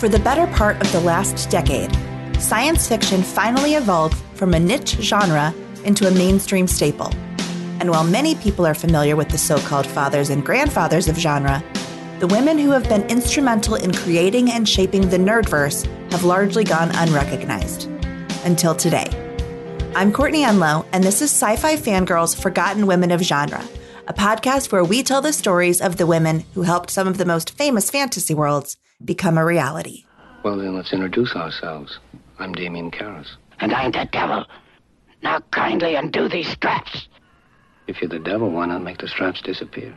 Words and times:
For 0.00 0.08
the 0.08 0.18
better 0.18 0.46
part 0.54 0.80
of 0.80 0.90
the 0.92 1.00
last 1.00 1.50
decade, 1.50 1.94
science 2.40 2.88
fiction 2.88 3.22
finally 3.22 3.74
evolved 3.74 4.16
from 4.32 4.54
a 4.54 4.58
niche 4.58 4.96
genre 4.98 5.52
into 5.84 6.08
a 6.08 6.10
mainstream 6.10 6.66
staple. 6.66 7.12
And 7.80 7.90
while 7.90 8.04
many 8.04 8.34
people 8.36 8.66
are 8.66 8.72
familiar 8.72 9.14
with 9.14 9.28
the 9.28 9.36
so 9.36 9.58
called 9.58 9.86
fathers 9.86 10.30
and 10.30 10.42
grandfathers 10.42 11.06
of 11.06 11.18
genre, 11.18 11.62
the 12.18 12.28
women 12.28 12.58
who 12.58 12.70
have 12.70 12.88
been 12.88 13.06
instrumental 13.10 13.74
in 13.74 13.92
creating 13.92 14.50
and 14.50 14.66
shaping 14.66 15.10
the 15.10 15.18
nerdverse 15.18 15.84
have 16.12 16.24
largely 16.24 16.64
gone 16.64 16.90
unrecognized. 16.94 17.84
Until 18.46 18.74
today. 18.74 19.04
I'm 19.94 20.14
Courtney 20.14 20.44
Enlow, 20.44 20.86
and 20.94 21.04
this 21.04 21.20
is 21.20 21.30
Sci 21.30 21.56
Fi 21.56 21.76
Fangirls 21.76 22.40
Forgotten 22.40 22.86
Women 22.86 23.10
of 23.10 23.20
Genre, 23.20 23.62
a 24.08 24.14
podcast 24.14 24.72
where 24.72 24.82
we 24.82 25.02
tell 25.02 25.20
the 25.20 25.34
stories 25.34 25.82
of 25.82 25.98
the 25.98 26.06
women 26.06 26.44
who 26.54 26.62
helped 26.62 26.88
some 26.88 27.06
of 27.06 27.18
the 27.18 27.26
most 27.26 27.50
famous 27.50 27.90
fantasy 27.90 28.32
worlds 28.32 28.78
become 29.04 29.38
a 29.38 29.44
reality. 29.44 30.04
Well, 30.42 30.56
then 30.56 30.74
let's 30.74 30.92
introduce 30.92 31.34
ourselves. 31.34 31.98
I'm 32.38 32.52
Damien 32.52 32.90
Karras. 32.90 33.28
And 33.60 33.72
I'm 33.72 33.90
the 33.90 34.08
devil. 34.10 34.44
Now 35.22 35.40
kindly 35.50 35.94
undo 35.94 36.28
these 36.28 36.48
straps. 36.48 37.08
If 37.86 38.00
you're 38.00 38.08
the 38.08 38.18
devil, 38.18 38.50
why 38.50 38.66
not 38.66 38.82
make 38.82 38.98
the 38.98 39.08
straps 39.08 39.42
disappear? 39.42 39.94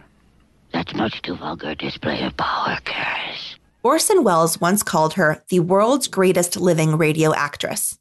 That's 0.74 0.94
much 0.96 1.22
too 1.22 1.36
vulgar 1.36 1.76
display 1.76 2.24
of 2.24 2.36
power, 2.36 2.78
Karras. 2.84 3.56
Orson 3.84 4.24
Welles 4.24 4.60
once 4.60 4.82
called 4.82 5.14
her 5.14 5.44
the 5.50 5.60
world's 5.60 6.08
greatest 6.08 6.58
living 6.58 6.98
radio 6.98 7.34
actress. 7.36 8.00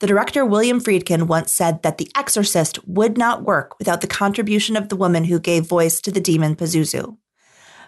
The 0.00 0.08
director 0.08 0.44
William 0.44 0.80
Friedkin 0.80 1.28
once 1.28 1.52
said 1.52 1.82
that 1.82 1.98
The 1.98 2.10
Exorcist 2.16 2.86
would 2.86 3.16
not 3.16 3.44
work 3.44 3.78
without 3.78 4.00
the 4.00 4.06
contribution 4.06 4.76
of 4.76 4.88
the 4.88 4.96
woman 4.96 5.24
who 5.24 5.38
gave 5.38 5.66
voice 5.66 6.00
to 6.02 6.10
the 6.10 6.20
demon 6.20 6.56
Pazuzu. 6.56 7.16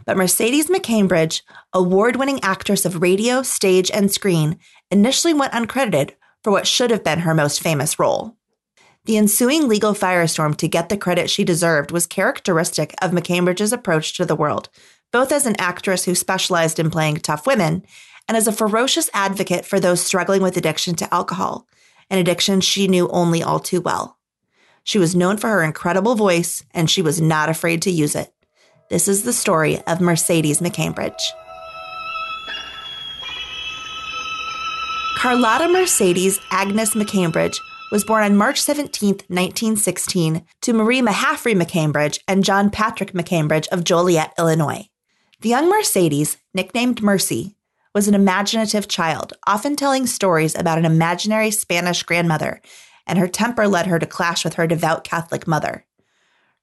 But 0.06 0.16
Mercedes 0.16 0.68
McCambridge, 0.68 1.42
award 1.72 2.16
winning 2.16 2.40
actress 2.42 2.84
of 2.84 3.02
radio, 3.02 3.42
stage, 3.42 3.90
and 3.90 4.10
screen, 4.10 4.58
initially 4.90 5.34
went 5.34 5.52
uncredited 5.52 6.12
for 6.44 6.52
what 6.52 6.66
should 6.66 6.90
have 6.90 7.02
been 7.02 7.18
her 7.20 7.34
most 7.34 7.60
famous 7.60 7.98
role. 7.98 8.36
The 9.06 9.16
ensuing 9.16 9.68
legal 9.68 9.94
firestorm 9.94 10.56
to 10.56 10.68
get 10.68 10.88
the 10.88 10.96
credit 10.96 11.28
she 11.28 11.44
deserved 11.44 11.90
was 11.90 12.06
characteristic 12.06 12.94
of 13.02 13.10
McCambridge's 13.10 13.72
approach 13.72 14.16
to 14.16 14.24
the 14.24 14.36
world, 14.36 14.68
both 15.12 15.32
as 15.32 15.44
an 15.44 15.56
actress 15.58 16.04
who 16.04 16.14
specialized 16.14 16.78
in 16.78 16.90
playing 16.90 17.16
tough 17.16 17.46
women 17.46 17.84
and 18.28 18.36
as 18.36 18.46
a 18.46 18.52
ferocious 18.52 19.10
advocate 19.12 19.64
for 19.64 19.78
those 19.78 20.00
struggling 20.00 20.42
with 20.42 20.56
addiction 20.56 20.94
to 20.96 21.14
alcohol, 21.14 21.66
an 22.10 22.18
addiction 22.18 22.60
she 22.60 22.88
knew 22.88 23.08
only 23.08 23.42
all 23.42 23.60
too 23.60 23.80
well. 23.80 24.18
She 24.84 24.98
was 24.98 25.16
known 25.16 25.36
for 25.36 25.48
her 25.48 25.64
incredible 25.64 26.14
voice, 26.14 26.64
and 26.72 26.88
she 26.88 27.02
was 27.02 27.20
not 27.20 27.48
afraid 27.48 27.82
to 27.82 27.90
use 27.90 28.14
it. 28.14 28.32
This 28.88 29.08
is 29.08 29.24
the 29.24 29.32
story 29.32 29.80
of 29.88 30.00
Mercedes 30.00 30.60
McCambridge. 30.60 31.20
Carlotta 35.16 35.68
Mercedes 35.68 36.38
Agnes 36.52 36.94
McCambridge 36.94 37.58
was 37.90 38.04
born 38.04 38.22
on 38.22 38.36
March 38.36 38.60
17, 38.60 39.08
1916, 39.26 40.44
to 40.60 40.72
Marie 40.72 41.02
Mahaffrey 41.02 41.60
McCambridge 41.60 42.20
and 42.28 42.44
John 42.44 42.70
Patrick 42.70 43.12
McCambridge 43.12 43.66
of 43.68 43.82
Joliet, 43.82 44.32
Illinois. 44.38 44.88
The 45.40 45.48
young 45.48 45.68
Mercedes, 45.68 46.36
nicknamed 46.54 47.02
Mercy, 47.02 47.56
was 47.92 48.06
an 48.06 48.14
imaginative 48.14 48.86
child, 48.86 49.32
often 49.48 49.74
telling 49.74 50.06
stories 50.06 50.54
about 50.54 50.78
an 50.78 50.84
imaginary 50.84 51.50
Spanish 51.50 52.04
grandmother, 52.04 52.60
and 53.04 53.18
her 53.18 53.26
temper 53.26 53.66
led 53.66 53.86
her 53.86 53.98
to 53.98 54.06
clash 54.06 54.44
with 54.44 54.54
her 54.54 54.68
devout 54.68 55.02
Catholic 55.02 55.48
mother. 55.48 55.85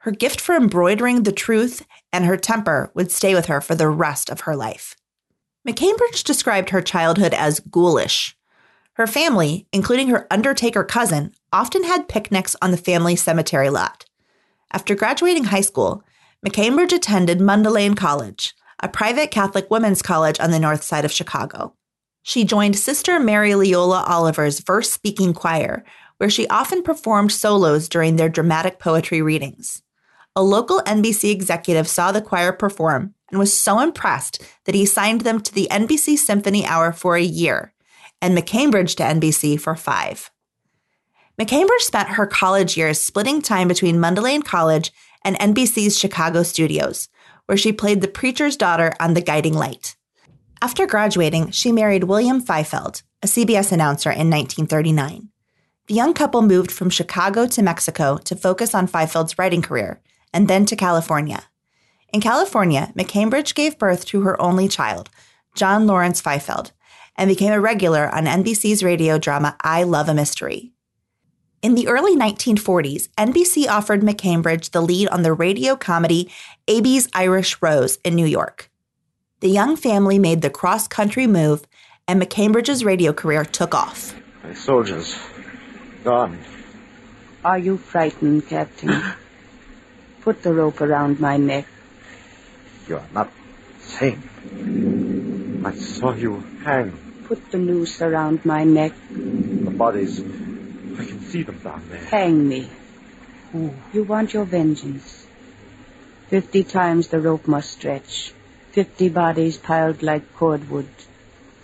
Her 0.03 0.11
gift 0.11 0.41
for 0.41 0.53
embroidering 0.53 1.23
the 1.23 1.31
truth 1.31 1.87
and 2.11 2.25
her 2.25 2.35
temper 2.35 2.91
would 2.93 3.09
stay 3.09 3.33
with 3.33 3.45
her 3.45 3.61
for 3.61 3.73
the 3.73 3.87
rest 3.87 4.29
of 4.29 4.41
her 4.41 4.53
life. 4.53 4.97
McCambridge 5.65 6.25
described 6.25 6.71
her 6.71 6.81
childhood 6.81 7.33
as 7.33 7.61
ghoulish. 7.61 8.35
Her 8.95 9.07
family, 9.07 9.65
including 9.71 10.09
her 10.09 10.27
undertaker 10.29 10.83
cousin, 10.83 11.31
often 11.53 11.85
had 11.85 12.09
picnics 12.09 12.53
on 12.61 12.71
the 12.71 12.77
family 12.77 13.15
cemetery 13.15 13.69
lot. 13.69 14.03
After 14.73 14.93
graduating 14.93 15.45
high 15.45 15.61
school, 15.61 16.03
McCambridge 16.45 16.91
attended 16.91 17.39
Mundelein 17.39 17.95
College, 17.95 18.53
a 18.81 18.89
private 18.89 19.31
Catholic 19.31 19.71
women's 19.71 20.01
college 20.01 20.37
on 20.41 20.51
the 20.51 20.59
north 20.59 20.83
side 20.83 21.05
of 21.05 21.13
Chicago. 21.13 21.75
She 22.23 22.43
joined 22.43 22.77
Sister 22.77 23.21
Mary 23.21 23.55
Leola 23.55 24.03
Oliver's 24.05 24.59
verse 24.59 24.91
speaking 24.91 25.33
choir, 25.33 25.85
where 26.17 26.29
she 26.29 26.45
often 26.49 26.83
performed 26.83 27.31
solos 27.31 27.87
during 27.87 28.17
their 28.17 28.27
dramatic 28.27 28.79
poetry 28.79 29.21
readings 29.21 29.81
a 30.35 30.43
local 30.43 30.79
NBC 30.79 31.31
executive 31.31 31.87
saw 31.87 32.11
the 32.11 32.21
choir 32.21 32.51
perform 32.51 33.13
and 33.29 33.39
was 33.39 33.55
so 33.55 33.79
impressed 33.79 34.41
that 34.65 34.75
he 34.75 34.85
signed 34.85 35.21
them 35.21 35.39
to 35.41 35.53
the 35.53 35.67
NBC 35.69 36.17
Symphony 36.17 36.65
Hour 36.65 36.91
for 36.91 37.15
a 37.15 37.21
year 37.21 37.73
and 38.21 38.37
McCambridge 38.37 38.95
to 38.95 39.03
NBC 39.03 39.59
for 39.59 39.75
five. 39.75 40.31
McCambridge 41.39 41.81
spent 41.81 42.09
her 42.09 42.25
college 42.25 42.77
years 42.77 42.99
splitting 42.99 43.41
time 43.41 43.67
between 43.67 43.97
Mundelein 43.97 44.43
College 44.43 44.91
and 45.23 45.37
NBC's 45.39 45.97
Chicago 45.97 46.43
studios, 46.43 47.09
where 47.45 47.57
she 47.57 47.73
played 47.73 48.01
the 48.01 48.07
preacher's 48.07 48.55
daughter 48.55 48.93
on 48.99 49.13
The 49.13 49.21
Guiding 49.21 49.55
Light. 49.55 49.95
After 50.61 50.87
graduating, 50.87 51.51
she 51.51 51.71
married 51.71 52.05
William 52.05 52.39
Fifield, 52.39 53.01
a 53.21 53.27
CBS 53.27 53.71
announcer, 53.71 54.09
in 54.09 54.29
1939. 54.29 55.29
The 55.87 55.93
young 55.93 56.13
couple 56.13 56.41
moved 56.41 56.71
from 56.71 56.89
Chicago 56.89 57.45
to 57.47 57.61
Mexico 57.61 58.17
to 58.19 58.35
focus 58.35 58.73
on 58.73 58.87
Fifield's 58.87 59.37
writing 59.37 59.61
career 59.61 60.01
and 60.33 60.47
then 60.47 60.65
to 60.65 60.75
California. 60.75 61.43
In 62.11 62.21
California, 62.21 62.91
McCambridge 62.97 63.55
gave 63.55 63.79
birth 63.79 64.05
to 64.05 64.21
her 64.21 64.39
only 64.41 64.67
child, 64.67 65.09
John 65.55 65.87
Lawrence 65.87 66.21
Fifield, 66.21 66.71
and 67.17 67.27
became 67.27 67.53
a 67.53 67.61
regular 67.61 68.09
on 68.09 68.25
NBC's 68.25 68.83
radio 68.83 69.17
drama 69.17 69.55
I 69.61 69.83
Love 69.83 70.09
a 70.09 70.13
Mystery. 70.13 70.73
In 71.61 71.75
the 71.75 71.87
early 71.87 72.15
1940s, 72.17 73.07
NBC 73.17 73.67
offered 73.67 74.01
McCambridge 74.01 74.71
the 74.71 74.81
lead 74.81 75.07
on 75.07 75.23
the 75.23 75.31
radio 75.31 75.75
comedy 75.75 76.29
Abie's 76.67 77.07
Irish 77.13 77.61
Rose 77.61 77.97
in 78.03 78.15
New 78.15 78.25
York. 78.25 78.69
The 79.39 79.49
young 79.49 79.75
family 79.75 80.19
made 80.19 80.41
the 80.41 80.49
cross 80.49 80.87
country 80.87 81.25
move, 81.25 81.65
and 82.07 82.21
McCambridge's 82.21 82.83
radio 82.83 83.13
career 83.13 83.45
took 83.45 83.73
off. 83.73 84.13
My 84.43 84.53
soldiers, 84.53 85.17
gone. 86.03 86.37
Are 87.45 87.57
you 87.57 87.77
frightened, 87.77 88.47
Captain? 88.47 89.01
Put 90.23 90.41
the 90.41 90.53
rope 90.53 90.79
around 90.79 91.19
my 91.19 91.37
neck. 91.37 91.65
You 92.87 92.97
are 92.97 93.09
not 93.13 93.29
sane. 93.79 95.61
I 95.65 95.73
saw 95.75 96.13
you 96.13 96.43
hang. 96.63 96.91
Put 97.25 97.51
the 97.51 97.57
noose 97.57 98.01
around 98.01 98.45
my 98.45 98.63
neck. 98.63 98.93
The 99.09 99.71
bodies, 99.71 100.19
I 100.21 101.05
can 101.05 101.19
see 101.21 101.43
them 101.43 101.59
down 101.59 101.83
there. 101.89 101.99
Hang 102.05 102.47
me. 102.47 102.69
You 103.93 104.03
want 104.03 104.33
your 104.33 104.45
vengeance. 104.45 105.27
Fifty 106.29 106.63
times 106.63 107.09
the 107.09 107.19
rope 107.19 107.47
must 107.47 107.71
stretch. 107.71 108.33
Fifty 108.71 109.09
bodies 109.09 109.57
piled 109.57 110.01
like 110.01 110.33
cordwood. 110.35 110.87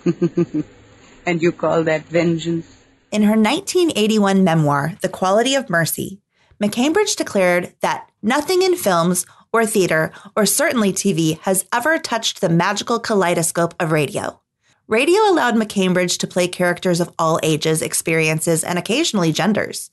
and 1.25 1.41
you 1.41 1.51
call 1.51 1.83
that 1.83 2.03
vengeance? 2.03 2.67
In 3.11 3.23
her 3.23 3.35
1981 3.35 4.43
memoir, 4.43 4.93
The 5.01 5.09
Quality 5.09 5.55
of 5.55 5.69
Mercy, 5.69 6.21
McCambridge 6.61 7.15
declared 7.15 7.73
that 7.81 8.08
nothing 8.21 8.61
in 8.61 8.75
films 8.75 9.25
or 9.51 9.65
theater, 9.65 10.11
or 10.35 10.45
certainly 10.45 10.93
TV, 10.93 11.39
has 11.41 11.65
ever 11.73 11.97
touched 11.97 12.39
the 12.41 12.49
magical 12.49 12.99
kaleidoscope 12.99 13.73
of 13.79 13.91
radio. 13.91 14.39
Radio 14.87 15.19
allowed 15.29 15.55
McCambridge 15.55 16.17
to 16.17 16.27
play 16.27 16.47
characters 16.47 16.99
of 16.99 17.11
all 17.19 17.39
ages, 17.43 17.81
experiences, 17.81 18.63
and 18.63 18.79
occasionally 18.79 19.31
genders. 19.31 19.89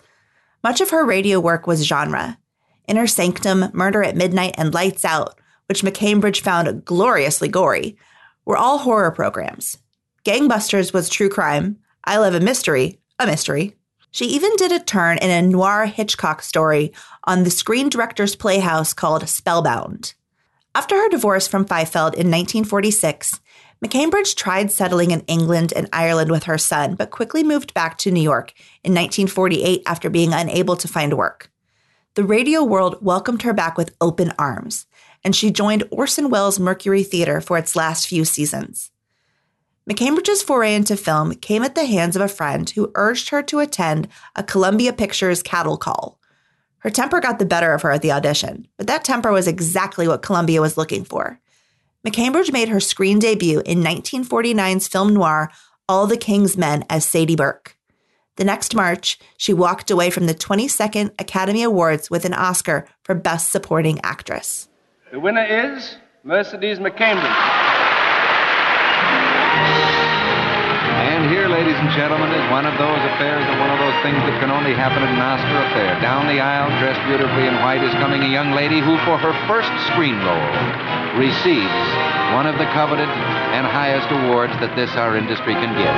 Much 0.64 0.80
of 0.80 0.90
her 0.90 1.04
radio 1.04 1.38
work 1.38 1.66
was 1.66 1.86
genre. 1.86 2.38
Inner 2.88 3.06
Sanctum, 3.06 3.66
Murder 3.72 4.02
at 4.02 4.16
Midnight, 4.16 4.54
and 4.56 4.72
Lights 4.72 5.04
Out, 5.04 5.38
which 5.66 5.82
McCambridge 5.82 6.40
found 6.40 6.84
gloriously 6.84 7.48
gory, 7.48 7.96
were 8.44 8.56
all 8.56 8.78
horror 8.78 9.10
programs. 9.10 9.78
Gangbusters 10.24 10.92
was 10.92 11.08
true 11.08 11.28
crime. 11.28 11.78
I 12.04 12.18
Love 12.18 12.34
a 12.34 12.40
Mystery, 12.40 13.00
a 13.18 13.26
mystery. 13.26 13.74
She 14.16 14.24
even 14.28 14.56
did 14.56 14.72
a 14.72 14.80
turn 14.80 15.18
in 15.18 15.28
a 15.28 15.46
noir 15.46 15.84
Hitchcock 15.84 16.40
story 16.40 16.90
on 17.24 17.44
the 17.44 17.50
Screen 17.50 17.90
Directors 17.90 18.34
Playhouse 18.34 18.94
called 18.94 19.28
Spellbound. 19.28 20.14
After 20.74 20.96
her 20.96 21.10
divorce 21.10 21.46
from 21.46 21.66
Fifield 21.66 22.14
in 22.14 22.30
1946, 22.30 23.40
McCambridge 23.84 24.34
tried 24.34 24.72
settling 24.72 25.10
in 25.10 25.20
England 25.26 25.74
and 25.76 25.86
Ireland 25.92 26.30
with 26.30 26.44
her 26.44 26.56
son, 26.56 26.94
but 26.94 27.10
quickly 27.10 27.44
moved 27.44 27.74
back 27.74 27.98
to 27.98 28.10
New 28.10 28.22
York 28.22 28.54
in 28.82 28.94
1948 28.94 29.82
after 29.84 30.08
being 30.08 30.32
unable 30.32 30.76
to 30.76 30.88
find 30.88 31.12
work. 31.12 31.50
The 32.14 32.24
radio 32.24 32.64
world 32.64 32.96
welcomed 33.02 33.42
her 33.42 33.52
back 33.52 33.76
with 33.76 33.94
open 34.00 34.32
arms, 34.38 34.86
and 35.24 35.36
she 35.36 35.50
joined 35.50 35.84
Orson 35.90 36.30
Welles' 36.30 36.58
Mercury 36.58 37.02
Theater 37.02 37.42
for 37.42 37.58
its 37.58 37.76
last 37.76 38.06
few 38.06 38.24
seasons. 38.24 38.90
McCambridge's 39.88 40.42
foray 40.42 40.74
into 40.74 40.96
film 40.96 41.32
came 41.36 41.62
at 41.62 41.76
the 41.76 41.84
hands 41.84 42.16
of 42.16 42.22
a 42.22 42.26
friend 42.26 42.68
who 42.70 42.90
urged 42.96 43.28
her 43.28 43.40
to 43.44 43.60
attend 43.60 44.08
a 44.34 44.42
Columbia 44.42 44.92
Pictures 44.92 45.44
cattle 45.44 45.76
call. 45.76 46.18
Her 46.78 46.90
temper 46.90 47.20
got 47.20 47.38
the 47.38 47.44
better 47.44 47.72
of 47.72 47.82
her 47.82 47.92
at 47.92 48.02
the 48.02 48.10
audition, 48.10 48.66
but 48.76 48.88
that 48.88 49.04
temper 49.04 49.30
was 49.30 49.46
exactly 49.46 50.08
what 50.08 50.22
Columbia 50.22 50.60
was 50.60 50.76
looking 50.76 51.04
for. 51.04 51.38
McCambridge 52.04 52.52
made 52.52 52.68
her 52.68 52.80
screen 52.80 53.20
debut 53.20 53.62
in 53.64 53.78
1949's 53.78 54.88
film 54.88 55.14
noir 55.14 55.50
All 55.88 56.08
the 56.08 56.16
King's 56.16 56.56
Men 56.56 56.84
as 56.90 57.04
Sadie 57.04 57.36
Burke. 57.36 57.76
The 58.36 58.44
next 58.44 58.74
March, 58.74 59.20
she 59.36 59.54
walked 59.54 59.90
away 59.90 60.10
from 60.10 60.26
the 60.26 60.34
22nd 60.34 61.12
Academy 61.20 61.62
Awards 61.62 62.10
with 62.10 62.24
an 62.24 62.34
Oscar 62.34 62.88
for 63.04 63.14
Best 63.14 63.50
Supporting 63.50 64.00
Actress. 64.02 64.68
The 65.12 65.20
winner 65.20 65.44
is 65.44 65.96
Mercedes 66.24 66.80
McCambridge. 66.80 67.65
Ladies 71.76 71.92
and 71.92 72.00
gentlemen, 72.00 72.32
is 72.32 72.50
one 72.50 72.64
of 72.64 72.72
those 72.78 73.02
affairs 73.12 73.44
and 73.44 73.60
one 73.60 73.68
of 73.68 73.78
those 73.78 74.02
things 74.02 74.16
that 74.16 74.40
can 74.40 74.50
only 74.50 74.72
happen 74.72 75.02
at 75.02 75.12
an 75.12 75.20
Oscar 75.20 75.60
affair. 75.68 76.00
Down 76.00 76.26
the 76.26 76.40
aisle, 76.40 76.72
dressed 76.80 77.04
beautifully 77.04 77.46
in 77.46 77.54
white, 77.60 77.84
is 77.84 77.92
coming 78.00 78.22
a 78.22 78.32
young 78.32 78.52
lady 78.52 78.80
who, 78.80 78.96
for 79.04 79.20
her 79.20 79.36
first 79.44 79.68
screen 79.92 80.16
role, 80.24 80.48
receives 81.20 81.84
one 82.32 82.48
of 82.48 82.56
the 82.56 82.64
coveted 82.72 83.08
and 83.52 83.66
highest 83.68 84.08
awards 84.08 84.54
that 84.64 84.74
this 84.74 84.88
our 84.96 85.16
industry 85.16 85.52
can 85.52 85.76
give. 85.76 85.96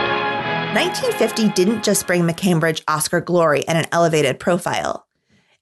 1950 0.75 1.55
didn't 1.55 1.85
just 1.85 2.07
bring 2.07 2.23
McCambridge 2.23 2.83
Oscar 2.89 3.21
glory 3.21 3.63
and 3.69 3.79
an 3.79 3.87
elevated 3.93 4.41
profile. 4.41 5.07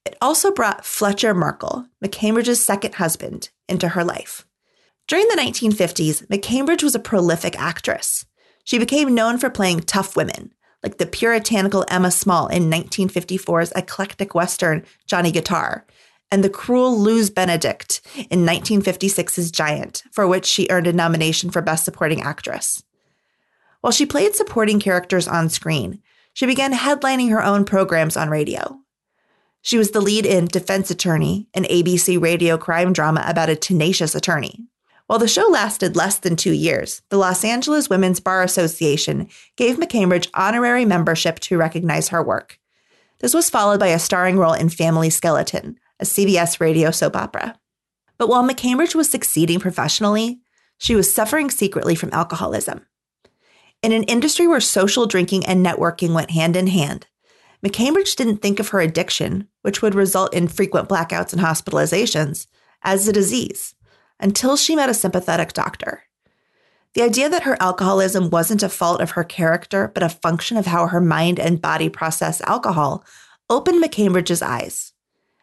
It 0.03 0.17
also 0.19 0.51
brought 0.51 0.85
Fletcher 0.85 1.35
Markle, 1.35 1.85
McCambridge's 2.03 2.63
second 2.63 2.95
husband, 2.95 3.49
into 3.69 3.89
her 3.89 4.03
life. 4.03 4.47
During 5.07 5.27
the 5.27 5.39
1950s, 5.39 6.25
McCambridge 6.27 6.81
was 6.81 6.95
a 6.95 6.99
prolific 6.99 7.57
actress. 7.59 8.25
She 8.67 8.79
became 8.79 9.15
known 9.15 9.37
for 9.37 9.49
playing 9.49 9.79
tough 9.83 10.17
women, 10.17 10.53
like 10.83 10.97
the 10.97 11.05
puritanical 11.05 11.85
Emma 11.87 12.11
Small 12.11 12.47
in 12.47 12.69
1954's 12.69 13.71
eclectic 13.77 14.35
western 14.35 14.83
Johnny 15.05 15.31
Guitar, 15.31 15.85
and 16.29 16.43
the 16.43 16.49
cruel 16.49 16.99
Luz 16.99 17.29
Benedict 17.29 18.01
in 18.29 18.45
1956's 18.45 19.51
Giant, 19.51 20.03
for 20.11 20.27
which 20.27 20.45
she 20.45 20.67
earned 20.69 20.85
a 20.85 20.91
nomination 20.91 21.49
for 21.49 21.61
Best 21.61 21.85
Supporting 21.85 22.21
Actress. 22.21 22.83
While 23.79 23.93
she 23.93 24.05
played 24.05 24.35
supporting 24.35 24.81
characters 24.81 25.29
on 25.29 25.47
screen, 25.47 26.01
she 26.33 26.45
began 26.45 26.73
headlining 26.73 27.29
her 27.29 27.41
own 27.41 27.63
programs 27.63 28.17
on 28.17 28.29
radio. 28.29 28.81
She 29.61 29.77
was 29.77 29.91
the 29.91 30.01
lead 30.01 30.25
in 30.25 30.43
Defense 30.43 30.91
Attorney, 30.91 31.47
an 31.53 31.63
ABC 31.63 32.21
radio 32.21 32.57
crime 32.57 32.91
drama 32.91 33.23
about 33.25 33.47
a 33.47 33.55
tenacious 33.55 34.13
attorney. 34.13 34.67
While 35.07 35.19
the 35.19 35.27
show 35.27 35.47
lasted 35.47 35.95
less 35.95 36.19
than 36.19 36.35
two 36.35 36.51
years, 36.51 37.01
the 37.07 37.17
Los 37.17 37.45
Angeles 37.45 37.89
Women's 37.89 38.19
Bar 38.19 38.43
Association 38.43 39.29
gave 39.55 39.77
McCambridge 39.77 40.27
honorary 40.33 40.83
membership 40.83 41.39
to 41.39 41.57
recognize 41.57 42.09
her 42.09 42.21
work. 42.21 42.59
This 43.19 43.33
was 43.33 43.49
followed 43.49 43.79
by 43.79 43.87
a 43.87 43.99
starring 43.99 44.37
role 44.37 44.51
in 44.51 44.67
Family 44.67 45.09
Skeleton, 45.09 45.79
a 46.01 46.03
CBS 46.03 46.59
radio 46.59 46.91
soap 46.91 47.15
opera. 47.15 47.57
But 48.17 48.27
while 48.27 48.43
McCambridge 48.43 48.95
was 48.95 49.09
succeeding 49.09 49.61
professionally, 49.61 50.41
she 50.77 50.93
was 50.93 51.13
suffering 51.13 51.49
secretly 51.49 51.95
from 51.95 52.11
alcoholism. 52.11 52.85
In 53.81 53.93
an 53.93 54.03
industry 54.03 54.45
where 54.45 54.59
social 54.59 55.05
drinking 55.05 55.45
and 55.45 55.65
networking 55.65 56.13
went 56.13 56.31
hand 56.31 56.57
in 56.57 56.67
hand, 56.67 57.07
McCambridge 57.65 58.17
didn't 58.17 58.41
think 58.41 58.59
of 58.59 58.69
her 58.69 58.81
addiction, 58.81 59.47
which 59.61 59.81
would 59.81 59.95
result 59.95 60.33
in 60.33 60.49
frequent 60.49 60.89
blackouts 60.89 61.31
and 61.31 61.41
hospitalizations, 61.41 62.47
as 62.83 63.07
a 63.07 63.13
disease 63.13 63.73
until 64.19 64.55
she 64.55 64.75
met 64.75 64.89
a 64.89 64.93
sympathetic 64.93 65.53
doctor. 65.53 66.03
The 66.93 67.03
idea 67.03 67.29
that 67.29 67.43
her 67.43 67.57
alcoholism 67.61 68.29
wasn't 68.29 68.63
a 68.63 68.69
fault 68.69 69.01
of 69.01 69.11
her 69.11 69.23
character, 69.23 69.91
but 69.93 70.03
a 70.03 70.09
function 70.09 70.57
of 70.57 70.65
how 70.65 70.87
her 70.87 71.01
mind 71.01 71.39
and 71.39 71.61
body 71.61 71.89
process 71.89 72.41
alcohol 72.41 73.05
opened 73.49 73.83
McCambridge's 73.83 74.41
eyes. 74.41 74.93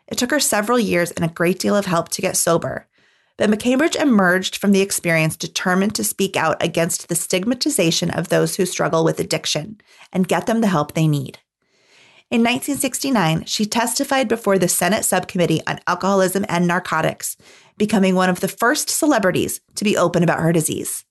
It 0.09 0.19
took 0.19 0.31
her 0.31 0.41
several 0.41 0.79
years 0.79 1.11
and 1.13 1.25
a 1.25 1.33
great 1.33 1.59
deal 1.59 1.77
of 1.77 1.87
help 1.87 2.09
to 2.11 2.23
get 2.23 2.37
sober, 2.37 2.89
but 3.37 3.51
McCambridge 3.51 3.97
emerged 3.97 4.57
from 4.57 4.73
the 4.73 4.81
experience 4.81 5.37
determined 5.37 5.95
to 5.95 6.05
speak 6.05 6.37
out 6.37 6.63
against 6.63 7.09
the 7.09 7.15
stigmatization 7.15 8.11
of 8.11 8.29
those 8.29 8.57
who 8.57 8.67
struggle 8.67 9.05
with 9.05 9.19
addiction 9.19 9.81
and 10.13 10.29
get 10.29 10.47
them 10.47 10.61
the 10.61 10.69
help 10.69 10.95
they 10.95 11.09
need. 11.09 11.39
In 12.35 12.41
1969, 12.41 13.45
she 13.45 13.65
testified 13.65 14.27
before 14.27 14.59
the 14.59 14.67
Senate 14.67 15.05
Subcommittee 15.05 15.61
on 15.69 15.79
Alcoholism 15.87 16.45
and 16.49 16.67
Narcotics, 16.67 17.37
becoming 17.79 18.17
one 18.17 18.29
of 18.29 18.41
the 18.41 18.49
first 18.49 18.91
celebrities 18.91 19.61
to 19.77 19.85
be 19.85 19.97
open 19.97 20.25
about 20.25 20.41
her 20.41 20.53
disease. 20.53 21.05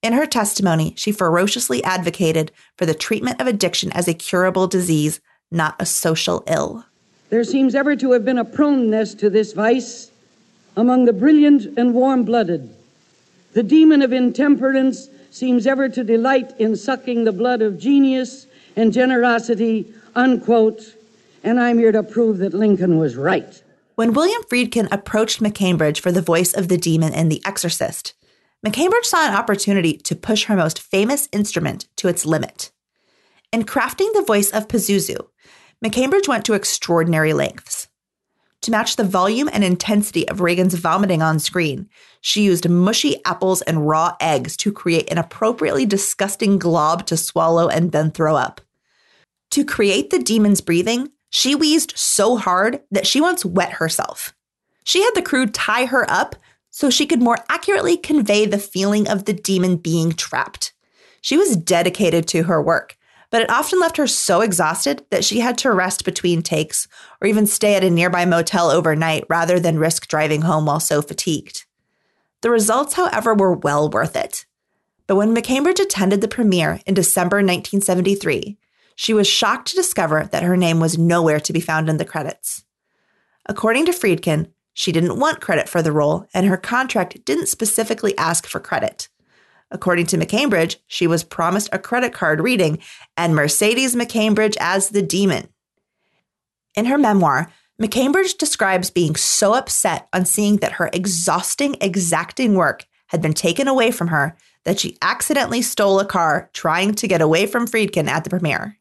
In 0.00 0.14
her 0.14 0.24
testimony, 0.24 0.94
she 0.96 1.12
ferociously 1.12 1.84
advocated 1.84 2.50
for 2.78 2.86
the 2.86 2.94
treatment 2.94 3.42
of 3.42 3.46
addiction 3.46 3.92
as 3.92 4.08
a 4.08 4.14
curable 4.14 4.66
disease, 4.66 5.20
not 5.50 5.76
a 5.78 5.84
social 5.84 6.42
ill. 6.46 6.86
There 7.28 7.44
seems 7.44 7.74
ever 7.74 7.94
to 7.96 8.12
have 8.12 8.24
been 8.24 8.38
a 8.38 8.44
proneness 8.46 9.12
to 9.16 9.28
this 9.28 9.52
vice 9.52 10.10
among 10.78 11.04
the 11.04 11.12
brilliant 11.12 11.76
and 11.76 11.92
warm 11.92 12.24
blooded. 12.24 12.74
The 13.52 13.62
demon 13.62 14.00
of 14.00 14.14
intemperance 14.14 15.10
seems 15.30 15.66
ever 15.66 15.90
to 15.90 16.02
delight 16.02 16.58
in 16.58 16.74
sucking 16.74 17.24
the 17.24 17.32
blood 17.32 17.60
of 17.60 17.78
genius 17.78 18.46
and 18.76 18.92
generosity, 18.92 19.92
unquote. 20.14 20.96
And 21.42 21.60
I'm 21.60 21.78
here 21.78 21.92
to 21.92 22.02
prove 22.02 22.38
that 22.38 22.54
Lincoln 22.54 22.98
was 22.98 23.16
right. 23.16 23.62
When 23.96 24.12
William 24.12 24.42
Friedkin 24.44 24.88
approached 24.90 25.40
McCambridge 25.40 26.00
for 26.00 26.10
the 26.10 26.22
voice 26.22 26.52
of 26.52 26.68
the 26.68 26.78
demon 26.78 27.12
in 27.14 27.28
The 27.28 27.42
Exorcist, 27.44 28.14
McCambridge 28.66 29.04
saw 29.04 29.28
an 29.28 29.34
opportunity 29.34 29.96
to 29.98 30.16
push 30.16 30.44
her 30.44 30.56
most 30.56 30.80
famous 30.80 31.28
instrument 31.32 31.86
to 31.96 32.08
its 32.08 32.24
limit. 32.24 32.72
In 33.52 33.64
crafting 33.64 34.12
the 34.14 34.24
voice 34.26 34.50
of 34.50 34.66
Pazuzu, 34.66 35.28
McCambridge 35.84 36.26
went 36.26 36.44
to 36.46 36.54
extraordinary 36.54 37.34
lengths. 37.34 37.88
To 38.62 38.70
match 38.70 38.96
the 38.96 39.04
volume 39.04 39.50
and 39.52 39.62
intensity 39.62 40.26
of 40.26 40.40
Regan's 40.40 40.72
vomiting 40.72 41.20
on 41.20 41.38
screen, 41.38 41.90
she 42.22 42.42
used 42.42 42.66
mushy 42.66 43.22
apples 43.26 43.60
and 43.60 43.86
raw 43.86 44.16
eggs 44.18 44.56
to 44.56 44.72
create 44.72 45.12
an 45.12 45.18
appropriately 45.18 45.84
disgusting 45.84 46.58
glob 46.58 47.04
to 47.06 47.16
swallow 47.18 47.68
and 47.68 47.92
then 47.92 48.10
throw 48.10 48.34
up. 48.34 48.62
To 49.54 49.64
create 49.64 50.10
the 50.10 50.18
demon's 50.18 50.60
breathing, 50.60 51.12
she 51.30 51.54
wheezed 51.54 51.92
so 51.94 52.36
hard 52.36 52.80
that 52.90 53.06
she 53.06 53.20
once 53.20 53.44
wet 53.44 53.74
herself. 53.74 54.34
She 54.82 55.00
had 55.00 55.12
the 55.14 55.22
crew 55.22 55.46
tie 55.46 55.84
her 55.84 56.10
up 56.10 56.34
so 56.70 56.90
she 56.90 57.06
could 57.06 57.22
more 57.22 57.38
accurately 57.48 57.96
convey 57.96 58.46
the 58.46 58.58
feeling 58.58 59.06
of 59.06 59.26
the 59.26 59.32
demon 59.32 59.76
being 59.76 60.10
trapped. 60.10 60.72
She 61.20 61.36
was 61.36 61.54
dedicated 61.54 62.26
to 62.26 62.42
her 62.42 62.60
work, 62.60 62.96
but 63.30 63.42
it 63.42 63.48
often 63.48 63.78
left 63.78 63.96
her 63.96 64.08
so 64.08 64.40
exhausted 64.40 65.06
that 65.10 65.24
she 65.24 65.38
had 65.38 65.56
to 65.58 65.70
rest 65.70 66.04
between 66.04 66.42
takes 66.42 66.88
or 67.20 67.28
even 67.28 67.46
stay 67.46 67.76
at 67.76 67.84
a 67.84 67.90
nearby 67.90 68.24
motel 68.24 68.72
overnight 68.72 69.22
rather 69.28 69.60
than 69.60 69.78
risk 69.78 70.08
driving 70.08 70.42
home 70.42 70.66
while 70.66 70.80
so 70.80 71.00
fatigued. 71.00 71.64
The 72.40 72.50
results, 72.50 72.94
however, 72.94 73.34
were 73.34 73.54
well 73.54 73.88
worth 73.88 74.16
it. 74.16 74.46
But 75.06 75.14
when 75.14 75.32
McCambridge 75.32 75.78
attended 75.78 76.22
the 76.22 76.26
premiere 76.26 76.80
in 76.86 76.94
December 76.94 77.36
1973, 77.36 78.58
she 78.96 79.14
was 79.14 79.26
shocked 79.26 79.68
to 79.68 79.76
discover 79.76 80.28
that 80.32 80.42
her 80.42 80.56
name 80.56 80.80
was 80.80 80.98
nowhere 80.98 81.40
to 81.40 81.52
be 81.52 81.60
found 81.60 81.88
in 81.88 81.96
the 81.96 82.04
credits. 82.04 82.64
According 83.46 83.86
to 83.86 83.92
Friedkin, 83.92 84.50
she 84.72 84.92
didn't 84.92 85.18
want 85.18 85.40
credit 85.40 85.68
for 85.68 85.82
the 85.82 85.92
role, 85.92 86.26
and 86.34 86.46
her 86.46 86.56
contract 86.56 87.24
didn't 87.24 87.46
specifically 87.46 88.16
ask 88.18 88.46
for 88.46 88.60
credit. 88.60 89.08
According 89.70 90.06
to 90.06 90.18
McCambridge, 90.18 90.76
she 90.86 91.06
was 91.06 91.24
promised 91.24 91.68
a 91.72 91.78
credit 91.78 92.12
card 92.12 92.40
reading 92.40 92.78
and 93.16 93.34
Mercedes 93.34 93.96
McCambridge 93.96 94.56
as 94.60 94.90
the 94.90 95.02
demon. 95.02 95.48
In 96.76 96.86
her 96.86 96.98
memoir, 96.98 97.50
McCambridge 97.80 98.38
describes 98.38 98.90
being 98.90 99.16
so 99.16 99.54
upset 99.54 100.08
on 100.12 100.26
seeing 100.26 100.58
that 100.58 100.72
her 100.72 100.90
exhausting, 100.92 101.76
exacting 101.80 102.54
work 102.54 102.86
had 103.08 103.20
been 103.20 103.32
taken 103.32 103.66
away 103.66 103.90
from 103.90 104.08
her 104.08 104.36
that 104.64 104.78
she 104.78 104.96
accidentally 105.02 105.62
stole 105.62 106.00
a 106.00 106.06
car 106.06 106.50
trying 106.52 106.94
to 106.94 107.08
get 107.08 107.20
away 107.20 107.46
from 107.46 107.66
Friedkin 107.66 108.08
at 108.08 108.24
the 108.24 108.30
premiere. 108.30 108.78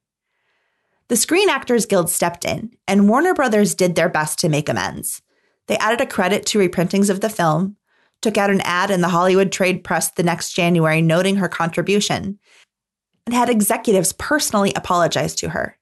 The 1.14 1.18
Screen 1.18 1.48
Actors 1.48 1.86
Guild 1.86 2.10
stepped 2.10 2.44
in, 2.44 2.72
and 2.88 3.08
Warner 3.08 3.36
Brothers 3.36 3.76
did 3.76 3.94
their 3.94 4.10
best 4.10 4.40
to 4.40 4.50
make 4.50 4.68
amends. 4.68 5.22
They 5.68 5.78
added 5.78 6.02
a 6.02 6.08
credit 6.08 6.44
to 6.48 6.58
reprintings 6.58 7.08
of 7.12 7.22
the 7.22 7.30
film, 7.30 7.78
took 8.24 8.36
out 8.36 8.50
an 8.50 8.62
ad 8.62 8.90
in 8.90 9.02
the 9.02 9.10
Hollywood 9.10 9.52
Trade 9.52 9.84
Press 9.84 10.10
the 10.10 10.24
next 10.24 10.54
January 10.54 11.04
noting 11.04 11.36
her 11.36 11.48
contribution, 11.48 12.40
and 13.28 13.36
had 13.36 13.48
executives 13.48 14.12
personally 14.14 14.74
apologize 14.76 15.36
to 15.36 15.50
her. 15.50 15.78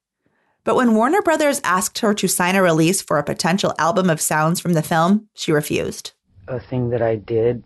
But 0.64 0.76
when 0.76 0.94
Warner 0.94 1.22
Brothers 1.22 1.62
asked 1.64 2.00
her 2.00 2.12
to 2.12 2.28
sign 2.28 2.54
a 2.54 2.62
release 2.62 3.00
for 3.00 3.16
a 3.16 3.24
potential 3.24 3.72
album 3.78 4.10
of 4.10 4.20
sounds 4.20 4.60
from 4.60 4.74
the 4.74 4.82
film, 4.82 5.30
she 5.32 5.50
refused. 5.50 6.12
A 6.46 6.60
thing 6.60 6.90
that 6.90 7.00
I 7.00 7.16
did, 7.16 7.64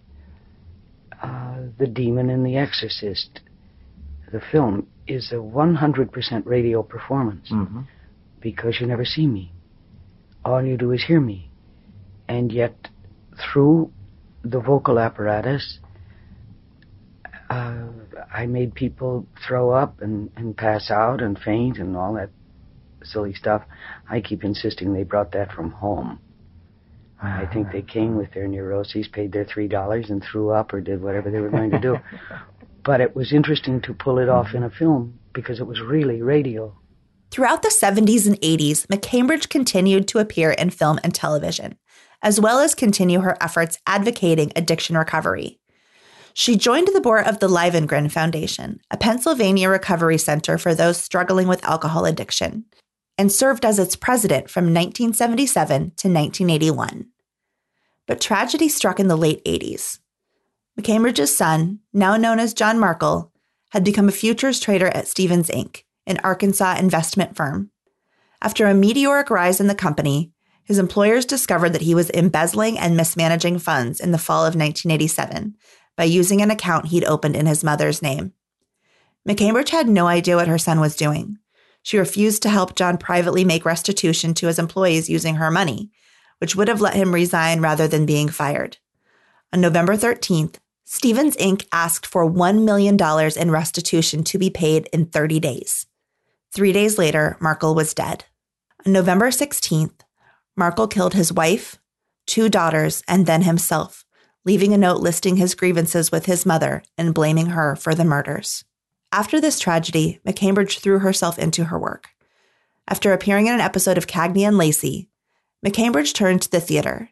uh, 1.21 1.57
The 1.79 1.89
Demon 1.89 2.31
and 2.31 2.47
the 2.47 2.59
Exorcist, 2.59 3.41
the 4.33 4.41
film, 4.53 4.87
is 5.07 5.31
a 5.33 5.37
100% 5.37 6.47
radio 6.47 6.83
performance 6.83 7.49
Mm-hmm. 7.51 7.83
because 8.41 8.81
you 8.81 8.87
never 8.87 9.05
see 9.05 9.27
me. 9.27 9.53
All 10.45 10.63
you 10.65 10.77
do 10.77 10.93
is 10.93 11.05
hear 11.05 11.21
me. 11.21 11.51
And 12.29 12.51
yet, 12.53 12.89
through 13.53 13.91
the 14.43 14.61
vocal 14.61 14.99
apparatus, 14.99 15.79
uh, 17.51 17.85
I 18.35 18.47
made 18.47 18.75
people 18.75 19.27
throw 19.47 19.71
up 19.71 20.01
and, 20.01 20.31
and 20.37 20.57
pass 20.57 20.91
out 20.91 21.23
and 21.23 21.39
faint 21.39 21.79
and 21.79 21.97
all 21.97 22.15
that 22.15 22.31
silly 23.05 23.35
stuff. 23.35 23.63
I 24.11 24.21
keep 24.21 24.43
insisting 24.43 24.93
they 24.93 25.05
brought 25.05 25.33
that 25.33 25.53
from 25.53 25.71
home. 25.71 26.19
I 27.23 27.47
think 27.53 27.73
they 27.73 27.81
came 27.83 28.17
with 28.17 28.35
their 28.35 28.47
neuroses, 28.47 29.09
paid 29.09 29.33
their 29.33 29.45
three 29.47 29.69
dollars, 29.69 30.11
and 30.11 30.23
threw 30.23 30.51
up 30.51 30.75
or 30.75 30.83
did 30.83 31.01
whatever 31.03 31.31
they 31.31 31.41
were 31.41 31.49
going 31.49 31.71
to 31.71 31.81
do. 31.81 31.97
but 32.87 33.01
it 33.01 33.17
was 33.17 33.33
interesting 33.33 33.83
to 33.83 33.93
pull 33.93 34.19
it 34.19 34.29
off 34.29 34.55
in 34.55 34.63
a 34.63 34.71
film 34.71 35.19
because 35.35 35.59
it 35.59 35.67
was 35.67 35.81
really 35.81 36.23
radio. 36.23 36.73
Throughout 37.33 37.63
the 37.63 37.69
70s 37.69 38.27
and 38.29 38.41
80s, 38.41 38.87
McCambridge 38.87 39.49
continued 39.49 40.07
to 40.09 40.21
appear 40.21 40.53
in 40.53 40.71
film 40.71 41.01
and 41.03 41.13
television, 41.13 41.77
as 42.23 42.41
well 42.41 42.61
as 42.61 42.77
continue 42.77 43.21
her 43.21 43.37
efforts 43.43 43.81
advocating 43.89 44.53
addiction 44.55 44.97
recovery. 44.97 45.59
She 46.33 46.57
joined 46.57 46.89
the 46.93 47.01
board 47.01 47.27
of 47.27 47.41
the 47.41 47.49
Livengrin 47.49 48.11
Foundation, 48.13 48.79
a 48.91 48.97
Pennsylvania 48.97 49.69
recovery 49.69 50.19
center 50.19 50.57
for 50.57 50.75
those 50.75 50.97
struggling 50.97 51.49
with 51.49 51.65
alcohol 51.65 52.05
addiction, 52.05 52.67
and 53.19 53.33
served 53.33 53.65
as 53.65 53.81
its 53.81 53.97
president 53.97 54.49
from 54.49 54.67
1977 54.67 55.67
to 55.67 56.09
1981. 56.09 57.07
But 58.07 58.21
tragedy 58.21 58.69
struck 58.69 59.01
in 59.01 59.09
the 59.09 59.17
late 59.17 59.45
80s. 59.45 59.99
McCambridge's 60.79 61.35
son, 61.35 61.81
now 61.93 62.17
known 62.17 62.39
as 62.39 62.53
John 62.53 62.79
Markle, 62.79 63.33
had 63.71 63.83
become 63.83 64.09
a 64.09 64.13
futures 64.13 64.61
trader 64.61 64.89
at 64.89 65.09
Stephens 65.09 65.49
Inc., 65.49 65.85
an 66.07 66.19
Arkansas 66.23 66.77
investment 66.79 67.35
firm. 67.35 67.71
After 68.43 68.67
a 68.67 68.75
meteoric 68.75 69.31
rise 69.31 69.59
in 69.59 69.67
the 69.67 69.75
company, 69.75 70.33
his 70.65 70.79
employers 70.79 71.25
discovered 71.25 71.71
that 71.71 71.83
he 71.83 71.95
was 71.95 72.11
embezzling 72.11 72.79
and 72.79 72.97
mismanaging 72.97 73.59
funds 73.59 74.01
in 74.01 74.13
the 74.13 74.19
fall 74.19 74.43
of 74.43 74.55
1987 74.55 75.57
by 75.97 76.05
using 76.05 76.43
an 76.43 76.51
account 76.51 76.87
he'd 76.87 77.05
opened 77.05 77.37
in 77.37 77.47
his 77.47 77.65
mother's 77.65 78.03
name. 78.03 78.33
McCambridge 79.27 79.71
had 79.71 79.89
no 79.89 80.07
idea 80.07 80.37
what 80.37 80.49
her 80.49 80.59
son 80.59 80.79
was 80.79 80.95
doing. 80.95 81.39
She 81.83 81.99
refused 81.99 82.43
to 82.43 82.51
help 82.51 82.75
John 82.77 82.99
privately 82.99 83.45
make 83.45 83.65
restitution 83.65 84.35
to 84.35 84.49
his 84.49 84.59
employees 84.59 85.09
using 85.09 85.37
her 85.37 85.51
money, 85.51 85.91
which 86.39 86.55
would 86.55 86.69
have 86.69 86.81
let 86.81 86.95
him 86.95 87.15
resign 87.15 87.61
rather 87.61 87.89
than 87.89 88.05
being 88.05 88.29
fired. 88.29 88.77
On 89.53 89.61
November 89.61 89.97
13th, 89.97 90.57
Stephens 90.89 91.37
Inc. 91.39 91.67
asked 91.73 92.07
for 92.07 92.31
$1 92.31 92.63
million 92.63 92.97
in 93.37 93.51
restitution 93.51 94.23
to 94.23 94.39
be 94.39 94.51
paid 94.51 94.89
in 94.93 95.07
30 95.07 95.41
days. 95.41 95.87
Three 96.53 96.73
days 96.73 96.97
later, 96.97 97.37
Markle 97.41 97.75
was 97.75 97.93
dead. 97.93 98.25
On 98.87 98.93
November 98.93 99.31
16th, 99.31 100.03
Markle 100.57 100.87
killed 100.87 101.15
his 101.15 101.33
wife, 101.33 101.81
two 102.25 102.49
daughters, 102.49 103.03
and 103.09 103.27
then 103.27 103.43
himself, 103.43 104.05
leaving 104.45 104.73
a 104.73 104.79
note 104.79 105.01
listing 105.01 105.37
his 105.39 105.57
grievances 105.57 106.13
with 106.13 106.27
his 106.27 106.47
mother 106.47 106.85
and 106.97 107.13
blaming 107.13 107.47
her 107.47 107.75
for 107.75 107.93
the 107.93 108.05
murders. 108.05 108.65
After 109.11 109.41
this 109.41 109.59
tragedy, 109.59 110.21
McCambridge 110.25 110.79
threw 110.79 111.01
herself 111.01 111.37
into 111.37 111.65
her 111.65 111.79
work. 111.81 112.11
After 112.87 113.13
appearing 113.13 113.49
in 113.49 113.55
an 113.55 113.61
episode 113.61 113.99
of 113.99 114.07
Cagney 114.07 114.47
and 114.47 114.57
Lacey, 114.57 115.09
McCambridge 115.67 116.15
turned 116.15 116.43
to 116.43 116.51
the 116.51 116.61
theater, 116.61 117.11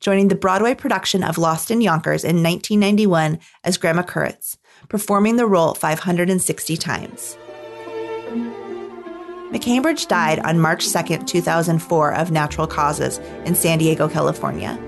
joining 0.00 0.28
the 0.28 0.34
Broadway 0.34 0.74
production 0.74 1.22
of 1.22 1.38
Lost 1.38 1.70
in 1.70 1.80
Yonkers 1.80 2.24
in 2.24 2.42
1991 2.42 3.38
as 3.64 3.76
Grandma 3.76 4.02
Kurtz, 4.02 4.58
performing 4.88 5.36
the 5.36 5.46
role 5.46 5.74
560 5.74 6.76
times. 6.76 7.36
McCambridge 9.52 10.08
died 10.08 10.40
on 10.40 10.60
March 10.60 10.92
2, 10.92 11.18
2004, 11.18 12.14
of 12.14 12.30
natural 12.30 12.66
causes 12.66 13.18
in 13.44 13.54
San 13.54 13.78
Diego, 13.78 14.08
California. 14.08 14.78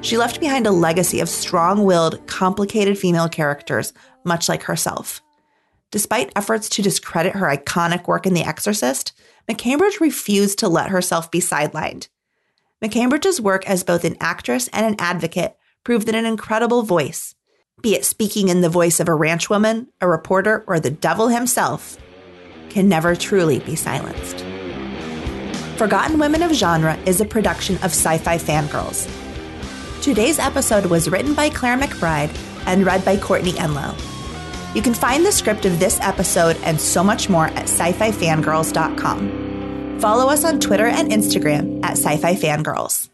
She 0.00 0.16
left 0.16 0.40
behind 0.40 0.66
a 0.66 0.70
legacy 0.70 1.20
of 1.20 1.28
strong 1.28 1.84
willed, 1.84 2.24
complicated 2.26 2.96
female 2.96 3.28
characters, 3.28 3.92
much 4.24 4.48
like 4.48 4.62
herself. 4.62 5.20
Despite 5.90 6.32
efforts 6.36 6.68
to 6.70 6.82
discredit 6.82 7.34
her 7.34 7.46
iconic 7.46 8.06
work 8.06 8.26
in 8.26 8.34
The 8.34 8.44
Exorcist, 8.44 9.12
McCambridge 9.48 10.00
refused 10.00 10.58
to 10.60 10.68
let 10.68 10.90
herself 10.90 11.30
be 11.30 11.40
sidelined. 11.40 12.08
McCambridge's 12.84 13.40
work 13.40 13.68
as 13.68 13.84
both 13.84 14.04
an 14.04 14.16
actress 14.20 14.68
and 14.68 14.84
an 14.84 14.96
advocate 14.98 15.56
proved 15.82 16.06
that 16.06 16.14
an 16.14 16.26
incredible 16.26 16.82
voice, 16.82 17.34
be 17.80 17.94
it 17.94 18.04
speaking 18.04 18.48
in 18.48 18.60
the 18.60 18.68
voice 18.68 19.00
of 19.00 19.08
a 19.08 19.14
ranch 19.14 19.48
woman, 19.48 19.88
a 20.00 20.08
reporter, 20.08 20.62
or 20.66 20.78
the 20.78 20.90
devil 20.90 21.28
himself, 21.28 21.96
can 22.68 22.88
never 22.88 23.16
truly 23.16 23.60
be 23.60 23.76
silenced. 23.76 24.44
Forgotten 25.78 26.18
Women 26.18 26.42
of 26.42 26.52
Genre 26.52 26.96
is 27.06 27.20
a 27.20 27.24
production 27.24 27.76
of 27.76 27.86
Sci 27.86 28.18
Fi 28.18 28.36
Fangirls. 28.36 29.10
Today's 30.02 30.38
episode 30.38 30.86
was 30.86 31.08
written 31.08 31.34
by 31.34 31.48
Claire 31.48 31.78
McBride 31.78 32.36
and 32.66 32.84
read 32.84 33.04
by 33.04 33.16
Courtney 33.16 33.52
Enlow. 33.52 33.94
You 34.74 34.82
can 34.82 34.94
find 34.94 35.24
the 35.24 35.32
script 35.32 35.64
of 35.64 35.78
this 35.80 35.98
episode 36.02 36.58
and 36.62 36.78
so 36.78 37.02
much 37.02 37.30
more 37.30 37.46
at 37.46 37.64
sci 37.64 37.92
fi 37.92 38.10
fangirls.com. 38.10 39.45
Follow 40.00 40.28
us 40.28 40.44
on 40.44 40.60
Twitter 40.60 40.86
and 40.86 41.10
Instagram 41.10 41.82
at 41.82 41.92
sci 41.92 42.16
fi 42.16 42.34
fangirls. 42.34 43.08